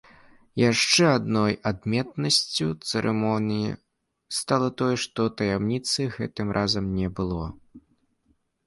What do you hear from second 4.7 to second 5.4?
тое, што